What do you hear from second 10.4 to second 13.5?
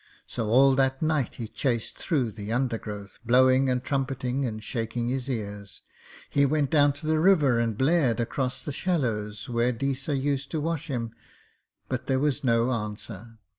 to wash him, but there was no answer.